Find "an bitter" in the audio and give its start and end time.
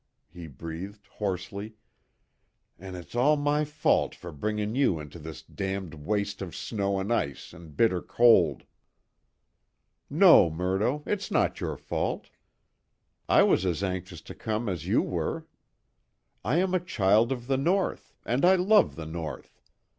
7.53-8.01